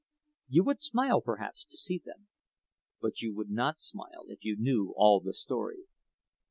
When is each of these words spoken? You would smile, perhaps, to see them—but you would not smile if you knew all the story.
You 0.49 0.63
would 0.63 0.81
smile, 0.81 1.21
perhaps, 1.21 1.63
to 1.65 1.77
see 1.77 2.01
them—but 2.03 3.21
you 3.21 3.35
would 3.35 3.51
not 3.51 3.79
smile 3.79 4.25
if 4.29 4.43
you 4.43 4.55
knew 4.57 4.95
all 4.97 5.19
the 5.19 5.35
story. 5.35 5.83